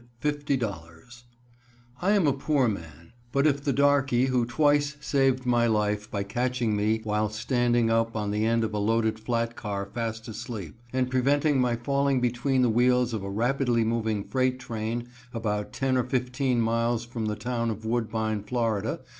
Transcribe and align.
$50.00 0.23 1.23
I 2.01 2.13
am 2.13 2.25
a 2.25 2.33
poor 2.33 2.67
man, 2.67 3.13
but 3.31 3.45
if 3.45 3.63
the 3.63 3.71
darkey, 3.71 4.29
who 4.29 4.47
twice 4.47 4.97
saved 4.99 5.45
my 5.45 5.67
life 5.67 6.09
by 6.09 6.23
catching 6.23 6.75
me 6.75 7.01
while 7.03 7.29
standing 7.29 7.91
up 7.91 8.15
on 8.15 8.31
the 8.31 8.43
end 8.43 8.63
of 8.63 8.73
a 8.73 8.79
loaded 8.79 9.19
flat 9.19 9.55
car 9.55 9.85
fast 9.85 10.27
asleep, 10.27 10.73
and 10.91 11.11
preventing 11.11 11.61
my 11.61 11.75
falling 11.75 12.19
between 12.19 12.63
the 12.63 12.67
wheels 12.71 13.13
of 13.13 13.21
a 13.23 13.29
rapidly 13.29 13.83
moving 13.83 14.23
freight 14.23 14.59
train 14.59 15.07
about 15.35 15.71
ten 15.71 15.95
or 15.95 16.03
fifteen 16.03 16.59
miles 16.59 17.05
from 17.05 17.27
the 17.27 17.35
town 17.35 17.69
of 17.69 17.85
Woodbine, 17.85 18.41
Fla. 18.41 18.97